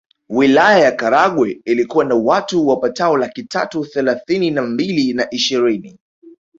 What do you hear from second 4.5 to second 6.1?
na mbili na ishirini